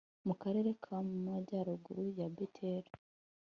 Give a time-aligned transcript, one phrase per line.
[0.27, 2.91] mu karere k'amajyaruguru ya beteli